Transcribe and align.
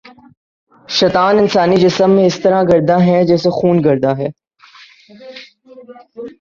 شیطان 0.87 1.35
انسانی 1.39 1.77
جسم 1.77 2.09
میں 2.11 2.25
اسی 2.25 2.39
طرح 2.41 2.63
گرداں 2.63 2.99
ہے 2.99 3.23
جیسے 3.25 3.49
خون 3.49 3.83
گرداں 3.85 4.13
ہے 4.17 4.29